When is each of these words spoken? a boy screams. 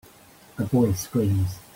a 0.57 0.63
boy 0.63 0.91
screams. 0.93 1.59